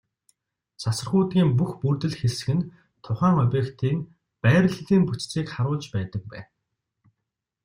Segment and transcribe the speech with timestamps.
[0.81, 2.67] Цацрагуудын бүх бүрдэл хэсэг нь
[3.03, 3.97] тухайн объектын
[4.43, 6.49] байрлалын бүтцийг харуулж байдаг байна.